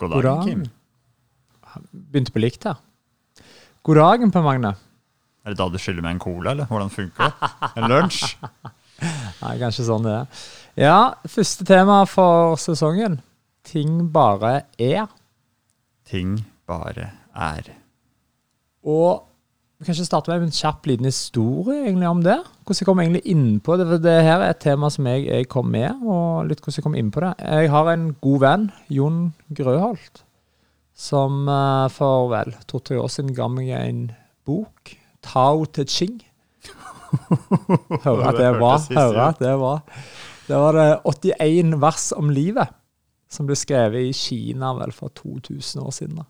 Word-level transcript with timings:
God 0.00 0.14
dagen, 0.16 0.44
Kim. 0.48 0.62
Begynte 1.92 2.32
på 2.34 2.42
likt 2.42 2.64
her. 2.66 2.78
God 3.86 4.00
dagen, 4.00 4.32
Per 4.32 4.44
Magne. 4.44 4.74
Er 5.44 5.54
det 5.54 5.60
da 5.60 5.68
du 5.72 5.78
skylder 5.80 6.04
meg 6.04 6.16
en 6.16 6.22
cola, 6.22 6.52
eller 6.52 6.68
hvordan 6.68 6.92
funker 6.92 7.30
det? 7.30 7.50
En 7.80 7.88
lunsj? 7.88 8.34
Nei, 9.42 9.54
kanskje 9.60 9.86
sånn 9.86 10.04
det 10.04 10.16
er. 10.18 10.44
Ja, 10.80 10.98
første 11.28 11.64
tema 11.68 12.02
for 12.08 12.58
sesongen. 12.60 13.18
Ting 13.66 14.06
bare 14.12 14.66
er. 14.80 15.08
Ting 16.08 16.38
bare 16.68 17.10
er. 17.36 17.72
Og 18.84 19.29
vi 19.80 19.86
kan 19.86 19.96
ikke 19.96 20.04
starte 20.10 20.28
med 20.28 20.42
en 20.44 20.52
kjapp 20.52 20.84
liten 20.90 21.06
historie 21.08 21.86
egentlig 21.86 22.08
om 22.10 22.18
det. 22.20 22.36
Hvordan 22.68 22.78
jeg 22.82 22.86
kom 22.86 22.98
egentlig 23.00 23.22
innpå 23.32 23.78
det. 23.80 23.86
For 23.88 24.02
det 24.04 24.16
her 24.26 24.42
er 24.44 24.52
et 24.52 24.60
tema 24.60 24.90
som 24.92 25.06
jeg, 25.08 25.22
jeg 25.24 25.48
kom 25.48 25.70
med, 25.72 26.02
og 26.04 26.50
litt 26.50 26.60
hvordan 26.60 26.76
jeg 26.76 26.84
kom 26.84 26.98
inn 27.00 27.08
på 27.14 27.22
det. 27.24 27.30
Jeg 27.40 27.70
har 27.72 27.88
en 27.88 28.10
god 28.20 28.42
venn, 28.42 28.66
Jon 28.92 29.22
Grøholt, 29.56 30.20
som 30.92 31.48
uh, 31.48 31.88
for 31.88 32.28
vel 32.34 32.52
to-tre 32.68 33.00
år 33.00 33.08
siden 33.08 33.32
ga 33.38 33.48
meg 33.48 33.72
en 33.78 34.04
bok, 34.44 34.92
Tao 35.24 35.64
Te 35.64 35.88
Ching. 35.88 36.20
Hører 38.04 38.28
at 38.34 38.36
det 38.36 38.52
bra. 38.60 38.76
Hører 38.84 39.24
at 39.30 39.40
det 39.40 39.56
var. 39.64 39.82
Det 40.44 40.60
var 40.60 40.76
det 40.76 40.88
81 41.08 41.74
vers 41.80 42.10
om 42.20 42.28
livet, 42.36 42.76
som 43.32 43.48
ble 43.48 43.56
skrevet 43.56 44.10
i 44.10 44.12
Kina 44.12 44.76
vel 44.76 44.92
for 44.92 45.08
2000 45.16 45.80
år 45.80 46.00
siden. 46.02 46.20
da. 46.20 46.28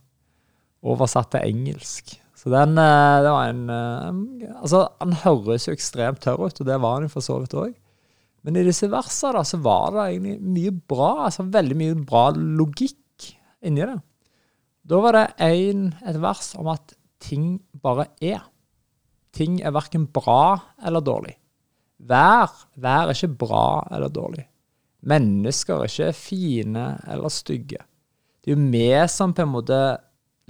Oversatt 0.87 1.35
til 1.35 1.51
engelsk. 1.51 2.21
Så 2.41 2.49
den 2.53 2.79
eh, 2.81 3.21
det 3.21 3.33
var 3.35 3.51
en 3.51 3.65
eh, 3.69 4.53
Altså, 4.63 4.87
han 5.01 5.17
høres 5.25 5.69
jo 5.69 5.77
ekstremt 5.77 6.23
tørr 6.25 6.47
ut, 6.47 6.61
og 6.63 6.69
det 6.69 6.79
var 6.81 6.97
han 6.97 7.09
jo 7.09 7.13
for 7.13 7.25
så 7.25 7.37
vidt 7.43 7.57
òg. 7.59 7.75
Men 8.47 8.57
i 8.57 8.65
disse 8.65 8.89
versene 8.89 9.37
da, 9.37 9.43
så 9.45 9.61
var 9.61 9.93
det 9.93 10.07
egentlig 10.15 10.39
mye 10.41 10.73
bra, 10.73 11.11
altså 11.27 11.45
veldig 11.53 11.77
mye 11.77 11.99
bra 12.09 12.31
logikk 12.37 13.27
inni 13.67 13.85
det. 13.85 13.99
Da 14.89 15.01
var 15.05 15.17
det 15.17 15.27
en, 15.45 15.91
et 16.09 16.17
vers 16.23 16.55
om 16.57 16.71
at 16.73 16.95
ting 17.21 17.59
bare 17.83 18.09
er. 18.25 18.41
Ting 19.37 19.61
er 19.61 19.75
verken 19.77 20.09
bra 20.11 20.57
eller 20.87 21.05
dårlig. 21.05 21.35
Vær, 22.09 22.49
vær 22.81 23.11
er 23.11 23.13
ikke 23.13 23.37
bra 23.43 23.67
eller 23.93 24.09
dårlig. 24.09 24.47
Mennesker 25.11 25.85
er 25.85 25.93
ikke 25.93 26.17
fine 26.17 26.87
eller 27.13 27.33
stygge. 27.33 27.85
Det 28.41 28.53
er 28.53 28.57
jo 28.57 28.71
vi 28.73 28.89
som 29.13 29.37
på 29.37 29.45
en 29.45 29.53
måte 29.53 29.77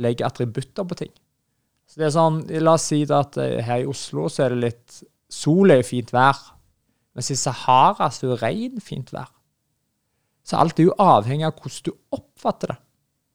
legger 0.01 0.31
attributter 0.31 0.87
på 0.87 1.03
ting. 1.03 1.13
Så 1.91 1.99
det 1.99 2.07
er 2.07 2.15
sånn, 2.15 2.43
La 2.63 2.77
oss 2.79 2.87
si 2.93 3.03
at 3.03 3.39
eh, 3.43 3.59
her 3.67 3.83
i 3.83 3.89
Oslo 3.91 4.29
så 4.31 4.47
er 4.47 4.55
det 4.55 4.63
litt 4.69 5.01
Sol 5.31 5.71
er 5.71 5.81
jo 5.81 5.87
fint 5.87 6.11
vær. 6.15 6.39
Mens 7.15 7.31
i 7.31 7.39
Sahara 7.39 8.09
så 8.11 8.27
er 8.27 8.31
det 8.33 8.39
regn 8.43 8.83
fint 8.83 9.11
vær. 9.15 9.31
Så 10.47 10.59
alt 10.59 10.79
er 10.79 10.89
jo 10.89 10.97
avhengig 10.99 11.47
av 11.47 11.59
hvordan 11.59 11.87
du 11.87 12.17
oppfatter 12.17 12.73
det. 12.73 12.79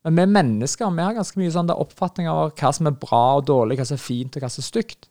Men 0.05 0.19
vi 0.19 0.25
mennesker 0.35 0.91
vi 0.93 1.05
har 1.05 1.15
ganske 1.15 1.39
mye 1.39 1.53
sånn 1.55 1.71
oppfatning 1.73 2.27
av 2.29 2.51
hva 2.59 2.71
som 2.75 2.89
er 2.89 2.97
bra 2.99 3.23
og 3.39 3.47
dårlig, 3.47 3.79
hva 3.79 3.87
som 3.89 3.97
er 3.97 4.03
fint 4.03 4.35
og 4.35 4.43
hva 4.43 4.51
som 4.51 4.61
er 4.61 4.67
stygt. 4.67 5.07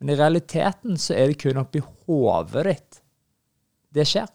Men 0.00 0.10
i 0.10 0.16
realiteten 0.18 0.96
så 0.98 1.14
er 1.14 1.30
det 1.30 1.38
kun 1.44 1.60
oppi 1.60 1.84
hodet 1.84 2.64
ditt 2.66 3.02
det 3.92 4.06
skjer. 4.08 4.30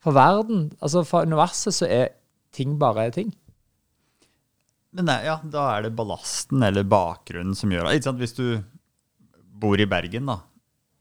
For 0.00 0.16
verden, 0.16 0.70
altså 0.80 1.04
for 1.04 1.28
universet, 1.28 1.76
så 1.76 1.86
er 1.86 2.14
ting 2.56 2.78
bare 2.80 3.10
ting. 3.14 3.28
Men 4.96 5.06
nei, 5.06 5.20
ja, 5.28 5.38
da 5.46 5.68
er 5.76 5.86
det 5.86 5.94
ballasten 5.94 6.64
eller 6.66 6.86
bakgrunnen 6.88 7.54
som 7.54 7.70
gjør 7.70 7.86
det. 7.90 8.14
Hvis 8.18 8.34
du 8.34 8.46
bor 9.60 9.78
i 9.78 9.86
Bergen, 9.86 10.26
da, 10.26 10.40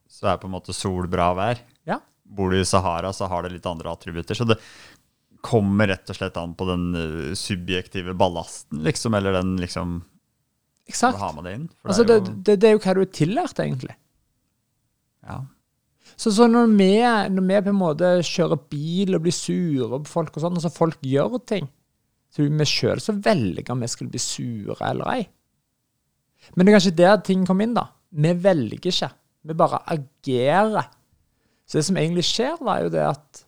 så 0.09 0.29
er 0.29 0.41
på 0.41 0.49
en 0.49 0.55
måte 0.57 0.75
sol 0.77 1.09
bra 1.09 1.31
vær. 1.37 1.63
Ja. 1.89 1.97
Bor 2.23 2.53
du 2.53 2.59
i 2.59 2.67
Sahara, 2.67 3.13
så 3.15 3.29
har 3.31 3.45
det 3.45 3.55
litt 3.55 3.69
andre 3.69 3.89
attributter. 3.93 4.37
Så 4.37 4.45
det 4.45 4.59
kommer 5.45 5.89
rett 5.89 6.11
og 6.11 6.19
slett 6.19 6.37
an 6.37 6.53
på 6.59 6.67
den 6.69 6.85
uh, 6.93 7.31
subjektive 7.37 8.13
ballasten, 8.19 8.83
liksom, 8.85 9.15
eller 9.17 9.39
den 9.39 9.57
liksom 9.61 10.01
Eksakt. 10.89 11.19
Har 11.21 11.35
med 11.37 11.45
det 11.45 11.51
inn. 11.53 11.65
Altså, 11.85 12.03
det, 12.03 12.15
jo, 12.17 12.31
det, 12.33 12.53
det, 12.57 12.65
er 12.65 12.71
jo 12.73 12.79
hva 12.81 12.93
du 12.97 12.99
er 13.03 13.09
tillært, 13.13 13.59
egentlig. 13.61 13.93
Ja. 15.21 15.35
Så, 16.15 16.31
så 16.33 16.47
når, 16.49 16.71
vi, 16.73 16.87
når, 17.29 17.45
vi, 17.45 17.59
på 17.67 17.69
en 17.69 17.77
måte 17.77 18.09
kjører 18.25 18.63
bil 18.73 19.13
og 19.13 19.21
blir 19.27 19.35
sure 19.35 19.99
på 20.01 20.09
folk 20.09 20.33
og 20.33 20.43
sånn, 20.43 20.57
altså 20.57 20.71
folk 20.73 20.97
gjør 21.05 21.37
ting 21.45 21.69
så 22.29 22.45
vi 22.45 22.67
sjøl 22.67 23.01
som 23.01 23.21
velger 23.25 23.73
om 23.73 23.81
vi 23.81 23.89
skulle 23.89 24.13
bli 24.13 24.21
sure 24.21 24.77
eller 24.85 25.13
ei. 25.15 25.23
Men 26.55 26.65
det 26.65 26.71
er 26.71 26.77
kanskje 26.77 26.97
der 26.97 27.19
ting 27.25 27.43
kommer 27.47 27.65
inn, 27.65 27.75
da. 27.77 27.87
Vi 28.09 28.31
velger 28.43 28.91
ikke. 28.91 29.09
Vi 29.49 29.57
bare 29.57 29.81
agerer. 29.91 30.89
Så 31.65 31.79
det 31.79 31.85
som 31.87 31.97
egentlig 31.99 32.25
skjer, 32.27 32.57
da, 32.61 32.75
er 32.75 32.87
jo 32.87 32.93
det 32.93 33.05
at 33.05 33.43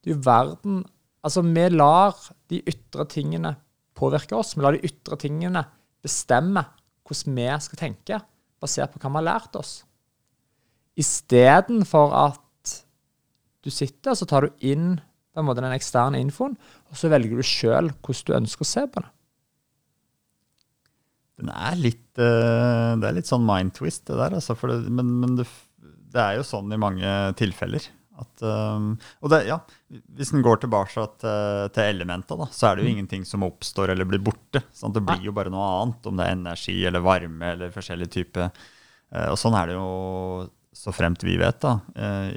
det 0.00 0.12
er 0.12 0.16
jo 0.16 0.24
verden 0.24 0.80
Altså, 1.20 1.42
vi 1.44 1.66
lar 1.68 2.16
de 2.48 2.62
ytre 2.64 3.04
tingene 3.12 3.50
påvirke 3.92 4.38
oss. 4.38 4.54
Vi 4.56 4.62
lar 4.64 4.72
de 4.72 4.86
ytre 4.88 5.18
tingene 5.20 5.66
bestemme 6.00 6.62
hvordan 7.04 7.36
vi 7.36 7.48
skal 7.60 7.80
tenke, 7.80 8.20
basert 8.62 8.94
på 8.94 9.02
hva 9.02 9.10
vi 9.10 9.18
har 9.18 9.26
lært 9.26 9.58
oss. 9.58 9.72
Istedenfor 10.96 12.14
at 12.16 12.72
du 13.60 13.68
sitter, 13.68 14.14
så 14.16 14.24
tar 14.24 14.46
du 14.46 14.64
inn 14.64 14.94
på 15.40 15.46
en 15.46 15.50
måte 15.50 15.64
den 15.64 15.76
eksterne 15.76 16.20
infoen, 16.20 16.54
og 16.90 17.00
så 17.00 17.10
velger 17.12 17.40
du 17.40 17.46
sjøl 17.46 17.90
hvordan 17.96 18.28
du 18.28 18.38
ønsker 18.42 18.66
å 18.66 18.70
se 18.70 18.84
på 18.92 19.02
det. 19.02 19.10
Den 21.40 21.52
er 21.54 21.78
litt, 21.80 22.08
uh, 22.20 22.96
det 23.00 23.08
er 23.08 23.16
litt 23.16 23.30
sånn 23.30 23.46
mind 23.46 23.72
twist, 23.78 24.04
det 24.10 24.18
der. 24.18 24.36
Altså, 24.36 24.56
det, 24.68 24.82
men, 24.92 25.14
men 25.22 25.38
det, 25.38 25.46
det, 25.80 26.20
er 26.20 26.36
jo 26.38 26.46
sånn 26.46 26.72
i 26.74 26.80
mange 26.80 27.14
tilfeller. 27.40 27.86
At, 28.20 28.44
um, 28.44 28.92
og 29.24 29.32
det, 29.32 29.40
ja, 29.48 29.56
hvis 30.18 30.34
en 30.36 30.44
går 30.44 30.60
tilbake 30.60 31.06
til, 31.22 31.70
til 31.72 31.86
elementa, 31.86 32.36
så 32.52 32.68
er 32.68 32.76
det 32.76 32.84
jo 32.84 32.90
mm. 32.90 32.92
ingenting 32.92 33.24
som 33.28 33.46
oppstår 33.46 33.94
eller 33.94 34.08
blir 34.08 34.20
borte. 34.24 34.62
Sant? 34.76 34.98
det 34.98 35.06
blir 35.06 35.30
jo 35.30 35.36
bare 35.36 35.52
noe 35.52 35.70
annet, 35.78 36.10
om 36.10 36.20
det 36.20 36.28
er 36.28 36.36
energi 36.36 36.76
eller 36.84 37.06
varme 37.06 37.54
eller 37.56 37.72
forskjellige 37.72 38.16
typer. 38.18 38.52
Uh, 39.08 39.30
og 39.30 39.40
sånn 39.40 39.56
er 39.56 39.72
det 39.72 39.80
jo 39.80 39.90
så 40.76 40.92
fremt 40.94 41.24
vi 41.26 41.34
vet, 41.40 41.58
da, 41.60 41.72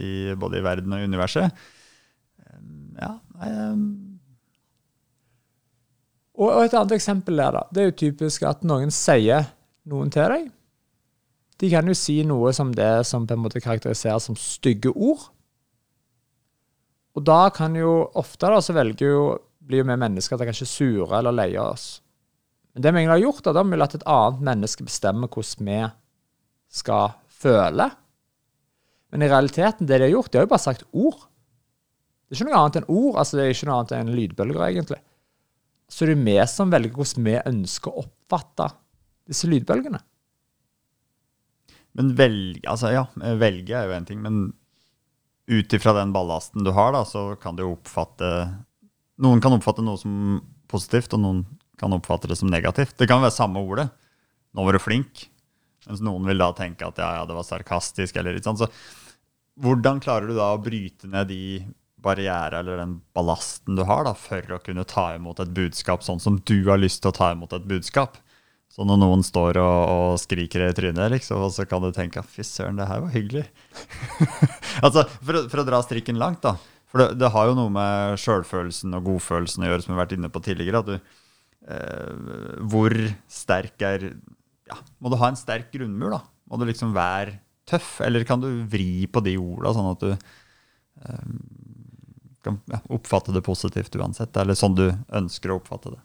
i, 0.02 0.34
både 0.36 0.58
i 0.58 0.63
verden 0.66 0.96
og 0.96 1.03
i 1.03 1.06
universet 1.08 1.53
ja, 3.00 3.14
um. 3.74 3.86
og, 6.38 6.48
og, 6.48 6.59
et 6.66 6.74
annet 6.74 6.96
eksempel 6.98 7.40
der, 7.40 7.56
da. 7.58 7.64
Det 7.72 7.81
er 7.81 7.90
jo 7.90 8.00
typisk 8.04 8.46
at 8.50 8.66
noen 8.68 8.94
sier 8.94 9.48
noen 9.90 10.12
til 10.14 10.30
deg. 10.34 10.52
De 11.62 11.70
kan 11.72 11.88
jo 11.88 11.96
si 11.96 12.20
noe 12.28 12.52
som 12.56 12.74
det 12.76 13.06
som 13.08 13.28
på 13.28 13.36
en 13.36 13.44
måte 13.44 13.62
karakteriseres 13.64 14.28
som 14.28 14.38
stygge 14.40 14.92
ord. 14.92 15.30
Og 17.14 17.26
da 17.26 17.48
kan 17.54 17.76
jo 17.78 18.08
ofte 18.20 18.50
da, 18.50 18.62
så 18.64 18.74
velger 18.76 19.12
jo, 19.12 19.25
blir 19.64 19.84
jo 19.84 19.90
vi 19.90 19.98
mennesker 20.02 20.36
at 20.36 20.44
er 20.44 20.50
kanskje 20.50 20.70
sure 20.70 21.20
eller 21.20 21.36
leie 21.36 21.62
oss. 21.62 22.00
Men 22.74 22.84
det 22.84 22.92
vi 22.92 23.04
egentlig 23.04 23.14
har 23.14 23.25
gjort, 23.28 23.44
da 23.46 23.60
har 23.60 23.70
vi 23.70 23.80
latt 23.80 23.98
et 24.00 24.08
annet 24.10 24.48
menneske 24.50 24.88
bestemme 24.88 25.30
hvordan 25.30 25.68
vi 25.70 25.81
skal 26.74 27.14
føle. 27.30 27.90
Men 29.14 29.22
i 29.22 29.30
realiteten, 29.30 29.86
det 29.86 30.00
de 30.00 30.08
har 30.08 30.16
gjort, 30.16 30.31
de 30.31 30.40
har 30.40 30.48
jo 30.48 30.54
bare 30.56 30.66
sagt 30.66 30.88
ord. 30.90 31.28
Det 32.28 32.36
er 32.36 32.40
ikke 32.40 32.50
noe 32.50 32.62
annet 32.62 32.80
enn 32.82 32.90
ord. 32.90 33.18
altså 33.22 33.38
Det 33.38 33.44
er 33.44 33.54
ikke 33.56 33.70
noe 33.70 33.80
annet 33.82 33.96
enn 33.98 34.16
lydbølger, 34.18 34.64
egentlig. 34.70 35.02
Så 35.92 36.08
det 36.08 36.16
er 36.16 36.26
vi 36.26 36.38
som 36.50 36.72
velger 36.74 36.98
hvordan 36.98 37.28
vi 37.28 37.38
ønsker 37.52 37.92
å 37.92 38.04
oppfatte 38.06 38.70
disse 39.30 39.50
lydbølgene. 39.50 40.02
Men 41.94 42.14
velge, 42.18 42.64
altså 42.66 42.90
ja, 42.90 43.04
velge 43.38 43.76
er 43.78 43.86
jo 43.86 43.98
én 43.98 44.08
ting, 44.08 44.22
men 44.24 44.48
ut 45.52 45.76
ifra 45.76 45.94
den 46.00 46.14
ballasten 46.16 46.66
du 46.66 46.72
har, 46.74 46.94
da, 46.96 47.04
så 47.06 47.34
kan 47.42 47.58
du 47.60 47.66
oppfatte 47.68 48.30
Noen 49.22 49.44
kan 49.44 49.54
oppfatte 49.54 49.84
noe 49.86 50.00
som 50.02 50.40
positivt, 50.72 51.14
og 51.14 51.22
noen 51.22 51.44
kan 51.78 51.94
oppfatte 51.94 52.26
det 52.32 52.38
som 52.40 52.50
negativt. 52.50 52.96
Det 52.98 53.06
kan 53.08 53.22
være 53.22 53.36
samme 53.36 53.62
ordet. 53.62 53.86
'Nå 54.54 54.66
var 54.66 54.74
du 54.74 54.82
flink', 54.82 55.28
mens 55.86 56.02
noen 56.02 56.26
vil 56.26 56.42
da 56.42 56.50
tenke 56.58 56.88
at 56.88 56.98
ja, 56.98 57.12
ja, 57.20 57.28
det 57.30 57.38
var 57.38 57.46
sarkastisk. 57.46 58.18
eller 58.18 58.34
litt 58.34 58.48
sånn. 58.48 58.58
Så 58.58 58.70
hvordan 59.62 60.02
klarer 60.02 60.30
du 60.30 60.34
da 60.34 60.50
å 60.56 60.62
bryte 60.62 61.06
ned 61.10 61.30
de 61.30 61.62
barriere 62.03 62.59
eller 62.59 62.81
den 62.81 62.97
ballasten 63.16 63.78
du 63.80 63.86
har 63.88 64.06
da, 64.08 64.14
for 64.18 64.56
å 64.56 64.62
kunne 64.64 64.86
ta 64.88 65.14
imot 65.16 65.40
et 65.44 65.54
budskap 65.56 66.04
sånn 66.06 66.22
som 66.24 66.39
du 66.45 66.60
har 66.69 66.81
lyst 66.81 67.04
til 67.04 67.13
å 67.13 67.18
ta 67.18 67.31
imot 67.33 67.56
et 67.56 67.68
budskap. 67.69 68.19
Så 68.74 68.86
når 68.89 68.98
noen 69.04 69.22
står 69.22 69.60
og, 69.62 69.80
og 69.94 70.19
skriker 70.22 70.63
i 70.66 70.74
trynet, 70.74 71.12
liksom, 71.13 71.44
så 71.54 71.66
kan 71.69 71.83
du 71.83 71.92
tenke 71.94 72.24
fy 72.25 72.42
søren, 72.48 72.80
det 72.80 72.88
her 72.89 73.04
var 73.04 73.13
hyggelig. 73.13 73.44
altså, 74.86 75.04
for 75.22 75.44
for 75.51 75.62
å, 75.62 75.66
dra 75.68 75.81
strikken 75.86 76.18
langt, 76.18 76.42
da. 76.42 76.56
For 76.89 77.04
det, 77.04 77.19
det 77.22 77.30
har 77.36 77.51
jo 77.51 77.57
noe 77.57 77.74
med 77.74 78.18
sjølfølelsen 78.22 78.98
og 78.98 79.12
godfølelsen 79.12 79.66
å 79.66 79.69
gjøre, 79.69 79.86
som 79.86 79.94
vi 79.94 79.98
har 79.98 80.01
vært 80.07 80.18
inne 80.18 80.31
på 80.33 80.42
tidligere. 80.45 80.81
at 80.81 80.89
du, 80.89 81.22
eh, 81.69 82.57
Hvor 82.74 82.98
sterk 83.30 83.86
er 83.86 84.10
ja, 84.10 84.78
Må 84.98 85.13
du 85.13 85.19
ha 85.22 85.30
en 85.30 85.38
sterk 85.38 85.69
grunnmur, 85.74 86.18
da? 86.18 86.24
Må 86.50 86.57
du 86.57 86.66
liksom 86.69 86.98
være 86.98 87.38
tøff, 87.69 88.00
eller 88.01 88.25
kan 88.28 88.42
du 88.42 88.50
vri 88.69 89.06
på 89.06 89.22
de 89.24 89.38
orda, 89.38 89.74
sånn 89.78 89.92
at 89.94 90.01
du 90.01 90.12
eh, 90.13 91.30
kan 92.44 92.60
oppfatte 92.94 93.34
det 93.36 93.44
positivt 93.45 93.95
uansett, 93.95 94.36
eller 94.38 94.57
sånn 94.57 94.75
du 94.78 94.88
ønsker 95.16 95.51
å 95.51 95.60
oppfatte 95.62 95.94
det. 95.94 96.01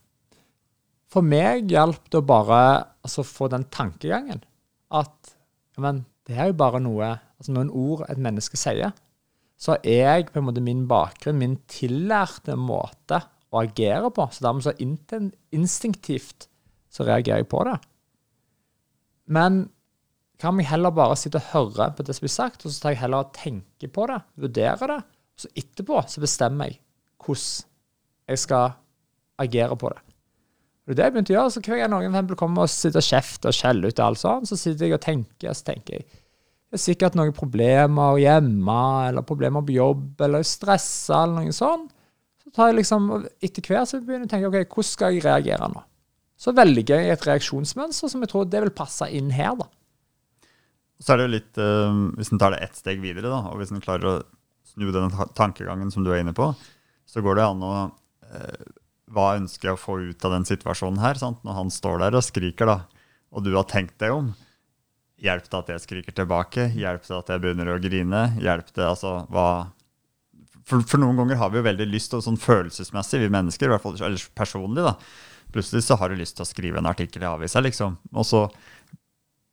For 1.08 1.25
meg 1.25 1.73
hjalp 1.73 2.11
det 2.12 2.20
å 2.20 2.29
bare 2.29 2.61
altså, 3.05 3.25
få 3.25 3.49
den 3.52 3.64
tankegangen 3.73 4.43
at 4.94 5.35
men, 5.79 6.02
det 6.26 6.37
er 6.37 6.50
jo 6.50 6.58
bare 6.58 6.81
noe, 6.82 7.12
altså 7.38 7.55
noen 7.55 7.70
ord 7.70 8.02
et 8.11 8.20
menneske 8.20 8.58
sier. 8.58 8.90
Så 9.58 9.76
er 9.79 10.02
jeg 10.02 10.29
på 10.32 10.40
en 10.40 10.49
måte 10.49 10.62
min 10.62 10.85
bakgrunn, 10.90 11.38
min 11.38 11.56
tillærte 11.70 12.56
måte 12.58 13.20
å 13.55 13.62
agere 13.62 14.11
på. 14.14 14.26
Så 14.35 14.44
dermed 14.44 14.67
så 14.67 14.75
instinktivt 15.55 16.49
så 16.93 17.06
reagerer 17.06 17.44
jeg 17.44 17.50
på 17.52 17.62
det. 17.69 17.76
Men 19.31 19.67
kan 20.38 20.58
vi 20.58 20.67
heller 20.67 20.94
bare 20.94 21.17
sitte 21.19 21.40
og 21.40 21.52
høre 21.52 21.90
på 21.96 22.06
det 22.06 22.14
som 22.17 22.26
blir 22.26 22.35
sagt, 22.35 22.64
og 22.64 22.73
så 22.73 22.82
tar 22.82 22.94
jeg 22.94 23.02
heller 23.02 23.26
og 23.26 23.32
tenker 23.37 23.90
på 23.94 24.06
det, 24.11 24.19
vurderer 24.38 24.93
det, 24.93 24.99
så 25.38 25.50
etterpå 25.55 26.02
så 26.11 26.23
bestemmer 26.23 26.73
jeg 26.73 26.81
hvordan 27.23 27.67
jeg 28.29 28.43
skal 28.43 28.76
agere 29.40 29.76
på 29.79 29.90
det. 29.93 30.05
Og 30.88 30.96
det 30.96 31.05
jeg 31.05 31.12
begynte 31.14 31.35
å 31.35 31.37
gjøre. 31.37 31.52
Så 31.52 31.62
hver 31.64 31.82
gang 31.82 31.93
noen 31.93 32.37
kommer 32.40 32.64
og 32.64 32.73
sitter 32.73 33.02
og 33.02 33.08
kjefter 33.08 33.50
og 33.50 33.56
skjeller 33.56 33.93
ut 33.93 34.00
og 34.00 34.06
alt 34.06 34.23
sånt, 34.23 34.49
så 34.49 34.56
sitter 34.56 34.88
jeg 34.88 34.96
og 34.96 35.05
tenker, 35.05 35.52
så 35.52 35.70
tenker 35.73 36.00
jeg 36.00 36.08
det 36.69 36.76
er 36.76 36.82
sikkert 36.82 37.14
noen 37.17 37.32
problemer 37.32 38.19
hjemme, 38.20 38.81
eller 39.08 39.25
problemer 39.25 39.62
på 39.64 39.73
jobb, 39.73 40.19
eller 40.26 40.43
stressa, 40.44 41.23
eller 41.23 41.46
noe 41.46 41.55
sånt. 41.56 41.94
Så 42.44 42.52
tar 42.52 42.69
jeg 42.69 42.82
liksom, 42.82 43.06
etter 43.40 43.64
hvert 43.64 43.88
så 43.88 44.02
begynner 44.02 44.26
jeg 44.26 44.29
å 44.29 44.32
tenke 44.35 44.50
ok, 44.50 44.75
hvordan 44.75 44.88
skal 44.90 45.17
jeg 45.17 45.25
reagere 45.25 45.70
nå? 45.73 45.81
Så 46.37 46.52
velger 46.52 47.00
jeg 47.00 47.14
et 47.14 47.25
reaksjonsmønster 47.25 48.12
som 48.12 48.20
jeg 48.20 48.31
tror 48.35 48.44
det 48.52 48.61
vil 48.67 48.75
passe 48.76 49.08
inn 49.08 49.32
her. 49.32 49.56
da. 49.56 49.64
Så 51.00 51.14
er 51.14 51.23
det 51.23 51.25
jo 51.25 51.32
litt, 51.38 51.58
eh, 51.58 52.02
Hvis 52.19 52.32
en 52.32 52.43
tar 52.43 52.52
det 52.52 52.61
ett 52.69 52.76
steg 52.76 53.00
videre, 53.00 53.32
da, 53.32 53.40
og 53.49 53.62
hvis 53.62 53.73
en 53.73 53.81
klarer 53.81 54.05
å 54.05 54.23
snu 54.73 54.91
den 54.94 55.15
tankegangen 55.38 55.93
som 55.94 56.05
du 56.05 56.12
er 56.12 56.23
inne 56.23 56.37
på, 56.37 56.50
så 57.09 57.23
går 57.25 57.38
det 57.38 57.47
an 57.47 57.65
å 57.65 57.73
eh, 58.29 58.67
Hva 59.09 59.31
ønsker 59.38 59.70
jeg 59.70 59.79
å 59.79 59.81
få 59.81 59.94
ut 60.11 60.25
av 60.29 60.35
den 60.37 60.44
situasjonen 60.49 61.00
her? 61.00 61.17
Sant? 61.17 61.41
Når 61.47 61.56
han 61.56 61.73
står 61.73 62.03
der 62.03 62.19
og 62.19 62.26
skriker, 62.26 62.69
da, 62.69 62.79
og 63.32 63.44
du 63.47 63.55
har 63.56 63.65
tenkt 63.69 63.97
deg 64.03 64.12
om. 64.12 64.35
Hjelp 65.19 65.49
det 65.49 65.59
at 65.59 65.73
jeg 65.73 65.85
skriker 65.87 66.15
tilbake? 66.15 66.69
Hjelp 66.79 67.06
det 67.06 67.17
at 67.17 67.32
jeg 67.32 67.43
begynner 67.43 67.73
å 67.73 67.81
grine? 67.82 68.23
Hjelp 68.43 68.70
det, 68.75 68.85
altså, 68.85 69.23
hva... 69.32 69.49
For, 70.69 70.85
for 70.85 71.00
noen 71.00 71.17
ganger 71.17 71.41
har 71.41 71.50
vi 71.50 71.59
jo 71.59 71.64
veldig 71.64 71.87
lyst 71.88 72.12
til, 72.12 72.21
sånn 72.21 72.37
følelsesmessig, 72.38 73.23
vi 73.23 73.32
mennesker, 73.32 73.67
i 73.67 73.73
hvert 73.73 73.82
fall 73.82 73.97
eller 73.97 74.26
personlig, 74.37 74.85
da. 74.85 74.93
Plutselig 75.55 75.87
så 75.87 75.97
har 75.97 76.12
du 76.12 76.21
lyst 76.21 76.37
til 76.37 76.44
å 76.44 76.49
skrive 76.49 76.81
en 76.82 76.91
artikkel 76.91 77.25
i 77.25 77.29
avisa, 77.31 77.62
liksom. 77.64 77.97
Og 78.12 78.26
så, 78.29 78.44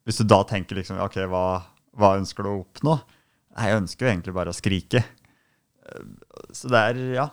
hvis 0.03 0.19
du 0.19 0.25
da 0.27 0.41
tenker 0.47 0.77
liksom, 0.77 0.99
ok, 1.01 1.21
hva, 1.31 1.45
hva 1.95 2.17
ønsker 2.19 2.43
du 2.43 2.51
å 2.51 2.57
oppnå? 2.65 2.97
Nei, 3.55 3.69
jeg 3.71 3.81
ønsker 3.81 4.05
jo 4.05 4.11
egentlig 4.11 4.35
bare 4.35 4.51
å 4.51 4.57
skrike. 4.57 5.01
Så 6.55 6.69
det 6.71 6.81
er, 6.91 7.01
ja. 7.15 7.27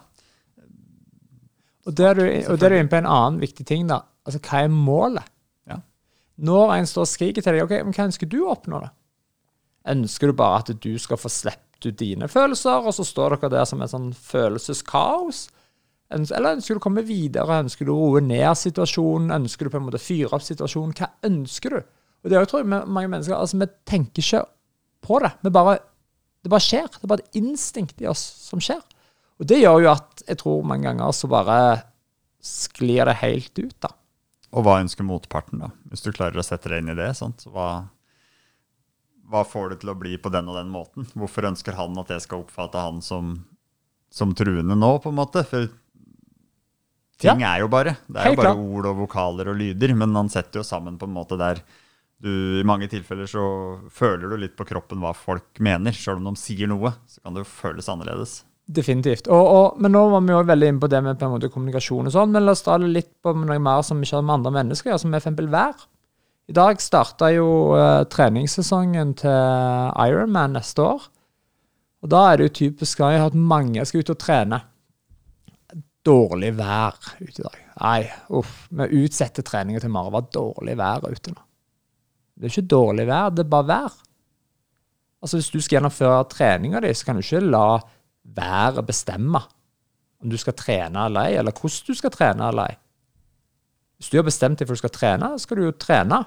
Og 1.88 1.96
der 1.98 2.12
er 2.14 2.20
du 2.54 2.76
inne 2.78 2.90
på 2.90 3.00
en 3.00 3.10
annen 3.10 3.40
viktig 3.42 3.66
ting. 3.66 3.88
da. 3.90 4.02
Altså, 4.26 4.38
Hva 4.44 4.62
er 4.62 4.70
målet? 4.70 5.26
Ja. 5.66 5.80
Når 6.46 6.76
en 6.76 6.86
står 6.86 7.08
og 7.08 7.10
skriker 7.10 7.42
til 7.42 7.56
deg, 7.56 7.64
ok, 7.64 7.74
men 7.82 7.96
hva 7.96 8.06
ønsker 8.10 8.30
du 8.30 8.42
å 8.44 8.52
oppnå? 8.54 8.82
da? 8.84 8.92
Ønsker 9.92 10.30
du 10.30 10.38
bare 10.38 10.60
at 10.62 10.70
du 10.84 10.92
skal 11.02 11.19
få 11.19 11.32
sluppet 11.32 11.88
ut 11.88 11.98
dine 11.98 12.28
følelser, 12.30 12.86
og 12.86 12.94
så 12.94 13.02
står 13.06 13.34
dere 13.34 13.50
der 13.56 13.66
som 13.66 13.82
et 13.82 13.90
sånn 13.90 14.12
følelseskaos? 14.14 15.48
Eller 16.12 16.58
ønsker 16.58 16.76
du 16.76 16.82
å 16.82 16.84
komme 16.84 17.02
videre? 17.08 17.62
Ønsker 17.64 17.88
du 17.88 17.94
å 17.94 17.98
roe 18.12 18.22
ned 18.22 18.52
situasjonen? 18.60 19.32
Ønsker 19.40 19.66
du 19.66 19.72
på 19.72 19.80
en 19.80 19.86
måte 19.88 19.98
å 19.98 20.04
fyre 20.04 20.36
opp 20.36 20.44
situasjonen? 20.44 20.94
Hva 20.94 21.08
ønsker 21.26 21.75
du? 21.75 21.80
Og 22.22 22.30
det 22.30 22.36
er 22.36 22.44
jo, 22.44 22.50
tror 22.52 22.62
jeg, 22.62 22.70
mange 22.70 23.08
mennesker, 23.08 23.34
altså 23.34 23.58
Vi 23.58 23.66
tenker 23.88 24.22
ikke 24.22 24.44
på 25.02 25.18
det. 25.25 25.32
Vi 25.42 25.50
bare, 25.56 25.78
det 26.42 26.50
bare 26.50 26.64
skjer. 26.64 26.88
Det 26.90 27.04
er 27.06 27.10
bare 27.12 27.24
et 27.24 27.38
instinkt 27.38 28.00
i 28.02 28.08
oss 28.10 28.22
som 28.48 28.60
skjer. 28.62 28.82
Og 29.40 29.46
det 29.48 29.60
gjør 29.62 29.80
jo 29.84 29.90
at 29.92 30.22
jeg 30.28 30.38
tror 30.42 30.62
mange 30.66 30.86
ganger 30.90 31.14
så 31.16 31.30
bare 31.30 31.56
sklir 32.42 33.06
det 33.06 33.16
helt 33.22 33.58
ut, 33.62 33.76
da. 33.82 33.92
Og 34.52 34.66
hva 34.66 34.80
ønsker 34.82 35.06
motparten, 35.06 35.62
da? 35.62 35.70
Hvis 35.88 36.02
du 36.04 36.10
klarer 36.12 36.36
å 36.42 36.44
sette 36.44 36.68
deg 36.68 36.82
inn 36.82 36.92
i 36.92 36.98
det, 36.98 37.08
så 37.16 37.30
Hva, 37.54 37.68
hva 39.32 39.44
får 39.48 39.70
det 39.72 39.78
til 39.82 39.92
å 39.94 39.98
bli 39.98 40.16
på 40.20 40.32
den 40.34 40.50
og 40.50 40.58
den 40.58 40.72
måten? 40.74 41.06
Hvorfor 41.16 41.46
ønsker 41.48 41.78
han 41.78 41.96
at 42.02 42.10
jeg 42.12 42.24
skal 42.26 42.42
oppfatte 42.44 42.82
han 42.82 42.98
som, 43.00 43.32
som 44.12 44.34
truende 44.36 44.76
nå, 44.76 44.90
på 45.00 45.08
en 45.12 45.16
måte? 45.22 45.44
For 45.48 45.70
ting 47.22 47.44
er 47.46 47.62
jo 47.62 47.70
bare. 47.72 47.96
Det 48.10 48.18
er 48.18 48.28
Helt 48.28 48.36
jo 48.36 48.42
bare 48.42 48.52
klart. 48.52 48.66
ord 48.76 48.90
og 48.90 49.00
vokaler 49.06 49.52
og 49.54 49.58
lyder, 49.62 49.94
men 49.96 50.14
han 50.18 50.28
setter 50.32 50.60
jo 50.60 50.66
sammen 50.66 50.98
på 51.00 51.08
en 51.08 51.16
måte 51.16 51.38
der 51.40 51.62
du, 52.22 52.30
I 52.60 52.66
mange 52.66 52.86
tilfeller 52.90 53.26
så 53.30 53.44
føler 53.90 54.30
du 54.30 54.38
litt 54.38 54.54
på 54.58 54.66
kroppen 54.69 55.02
hva 55.02 55.10
folk 55.16 55.58
mener. 55.62 55.94
Selv 55.96 56.20
om 56.20 56.30
de 56.30 56.40
sier 56.40 56.70
noe, 56.70 56.94
så 57.10 57.22
kan 57.22 57.34
det 57.34 57.42
jo 57.42 57.50
føles 57.50 57.90
annerledes. 57.90 58.40
Definitivt. 58.72 59.26
Og, 59.26 59.42
og, 59.42 59.80
men 59.82 59.92
nå 59.94 60.04
var 60.12 60.22
vi 60.22 60.34
jo 60.34 60.42
veldig 60.46 60.69
inne 60.70 60.82
på 60.82 60.90
det 60.90 61.00
med 61.02 61.19
på 61.19 61.30
måte 61.34 61.50
kommunikasjon 61.52 62.08
og 62.08 62.14
sånn, 62.14 62.30
men 62.34 62.46
la 62.46 62.54
oss 62.54 62.62
ta 62.62 62.78
litt 62.78 63.10
på 63.22 63.34
noe 63.34 63.58
mer 63.62 63.82
som 63.86 64.00
ikke 64.02 64.20
har 64.20 64.28
med 64.28 64.38
andre 64.38 64.54
mennesker 64.60 64.88
å 64.88 64.94
gjøre, 64.94 65.02
som 65.02 65.19
f.eks. 65.19 65.42
vær. 65.50 65.88
I 66.50 66.54
dag 66.56 66.82
starta 66.82 67.30
jo 67.34 67.48
eh, 67.78 68.04
treningssesongen 68.12 69.16
til 69.18 69.92
Ironman 70.06 70.56
neste 70.58 70.86
år. 70.86 71.08
Og 72.02 72.10
da 72.10 72.25
er 72.28 72.38
det 72.38 72.48
jo 72.48 72.56
typisk 72.64 73.02
at 73.06 73.38
mange 73.38 73.84
skal 73.86 74.02
ut 74.02 74.14
og 74.14 74.20
trene. 74.22 74.58
Dårlig 76.02 76.50
vær 76.58 76.98
ute 77.20 77.38
i 77.38 77.44
dag. 77.44 77.62
Nei, 77.78 78.00
uff. 78.34 78.66
Vi 78.75 79.04
utsetter 79.04 79.46
treninga 79.46 79.82
til 79.82 79.94
i. 79.94 80.22
Dårlig 80.34 80.75
vær 80.78 81.06
ute 81.06 81.34
nå. 81.34 81.42
Det 82.37 82.49
er 82.49 82.55
ikke 82.55 82.73
dårlig 82.75 83.06
vær, 83.08 83.32
det 83.34 83.44
er 83.44 83.50
bare 83.52 83.69
vær. 83.69 83.99
Altså 85.23 85.38
Hvis 85.38 85.50
du 85.52 85.61
skal 85.61 85.79
gjennomføre 85.79 86.29
treninga 86.32 86.81
di, 86.82 86.93
så 86.94 87.06
kan 87.06 87.19
du 87.19 87.23
ikke 87.23 87.43
la 87.44 87.67
været 88.23 88.87
bestemme 88.87 89.43
om 90.23 90.31
du 90.31 90.38
skal 90.38 90.55
trene 90.55 91.06
eller 91.08 91.29
ei, 91.29 91.37
eller 91.38 91.55
hvordan 91.55 91.87
du 91.88 91.99
skal 91.99 92.14
trene 92.14 92.49
eller 92.49 92.70
ei. 92.70 92.79
Hvis 93.99 94.11
du 94.11 94.19
har 94.19 94.26
bestemt 94.26 94.58
deg 94.58 94.67
for 94.67 94.79
du 94.79 94.82
skal 94.82 94.94
trene, 94.94 95.31
så 95.34 95.46
skal 95.46 95.58
du 95.58 95.67
jo 95.67 95.75
trene. 95.79 96.19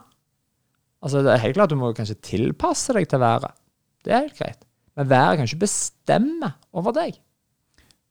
Altså 1.04 1.24
Det 1.24 1.34
er 1.34 1.44
helt 1.44 1.57
klart 1.57 1.72
du 1.72 1.80
må 1.80 1.92
kanskje 1.96 2.19
tilpasse 2.24 2.96
deg 2.96 3.08
til 3.12 3.19
været. 3.24 3.56
Det 4.04 4.13
er 4.13 4.25
helt 4.28 4.40
greit. 4.40 4.66
Men 4.96 5.10
været 5.12 5.38
kan 5.38 5.50
ikke 5.50 5.66
bestemme 5.66 6.54
over 6.72 6.96
deg. 6.96 7.19